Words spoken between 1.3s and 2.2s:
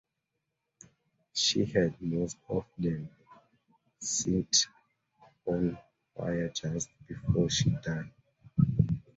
She had